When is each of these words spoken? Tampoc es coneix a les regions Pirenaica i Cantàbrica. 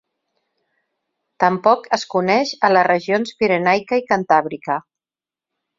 Tampoc 1.43 1.85
es 1.99 2.07
coneix 2.15 2.55
a 2.69 2.73
les 2.75 2.89
regions 2.91 3.39
Pirenaica 3.43 4.05
i 4.05 4.09
Cantàbrica. 4.13 4.85